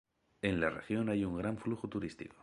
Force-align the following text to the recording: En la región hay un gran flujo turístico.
En 0.41 0.59
la 0.59 0.71
región 0.71 1.09
hay 1.09 1.23
un 1.23 1.37
gran 1.37 1.59
flujo 1.59 1.87
turístico. 1.87 2.35